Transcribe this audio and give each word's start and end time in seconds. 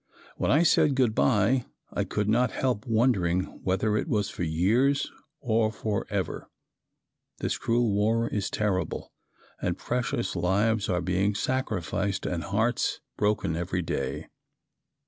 When 0.35 0.49
I 0.49 0.63
said 0.63 0.95
good 0.95 1.13
bye 1.13 1.67
I 1.93 2.05
could 2.05 2.27
not 2.27 2.49
help 2.49 2.87
wondering 2.87 3.43
whether 3.63 3.95
it 3.95 4.07
was 4.07 4.31
for 4.31 4.41
years, 4.41 5.11
or 5.41 5.71
forever. 5.71 6.49
This 7.37 7.59
cruel 7.59 7.91
war 7.93 8.27
is 8.27 8.49
terrible 8.49 9.13
and 9.61 9.77
precious 9.77 10.35
lives 10.35 10.89
are 10.89 11.01
being 11.01 11.35
sacrificed 11.35 12.25
and 12.25 12.45
hearts 12.45 12.99
broken 13.17 13.55
every 13.55 13.83
day. 13.83 14.25